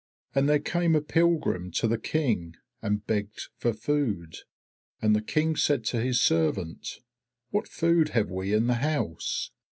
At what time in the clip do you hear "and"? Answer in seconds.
0.33-0.49, 2.81-3.05, 4.99-5.15